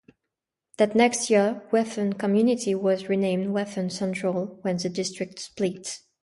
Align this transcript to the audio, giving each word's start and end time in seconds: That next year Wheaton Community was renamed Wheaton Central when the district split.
That 0.77 0.95
next 0.95 1.29
year 1.29 1.61
Wheaton 1.69 2.13
Community 2.13 2.73
was 2.73 3.07
renamed 3.07 3.49
Wheaton 3.51 3.91
Central 3.91 4.57
when 4.63 4.77
the 4.77 4.89
district 4.89 5.37
split. 5.37 5.99